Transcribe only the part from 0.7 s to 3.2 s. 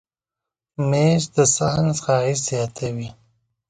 مېز د صحن ښایست زیاتوي.